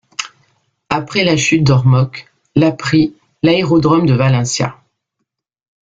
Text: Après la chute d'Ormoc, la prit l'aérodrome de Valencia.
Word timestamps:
Après 0.89 1.23
la 1.23 1.37
chute 1.37 1.63
d'Ormoc, 1.63 2.33
la 2.55 2.71
prit 2.71 3.13
l'aérodrome 3.43 4.07
de 4.07 4.15
Valencia. 4.15 4.81